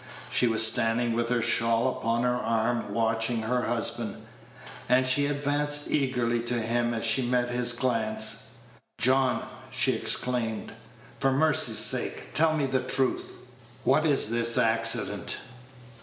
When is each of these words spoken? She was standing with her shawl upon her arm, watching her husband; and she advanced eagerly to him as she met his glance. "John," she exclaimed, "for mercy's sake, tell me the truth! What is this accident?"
She 0.31 0.47
was 0.47 0.65
standing 0.65 1.13
with 1.13 1.29
her 1.29 1.43
shawl 1.43 1.87
upon 1.89 2.23
her 2.23 2.33
arm, 2.37 2.91
watching 2.91 3.43
her 3.43 3.61
husband; 3.65 4.15
and 4.89 5.05
she 5.07 5.27
advanced 5.27 5.91
eagerly 5.91 6.39
to 6.39 6.59
him 6.59 6.95
as 6.95 7.05
she 7.05 7.21
met 7.21 7.51
his 7.51 7.73
glance. 7.73 8.47
"John," 8.99 9.43
she 9.69 9.91
exclaimed, 9.93 10.73
"for 11.19 11.31
mercy's 11.31 11.77
sake, 11.77 12.33
tell 12.33 12.57
me 12.57 12.65
the 12.65 12.79
truth! 12.81 13.41
What 13.83 14.03
is 14.07 14.31
this 14.31 14.57
accident?" 14.57 15.37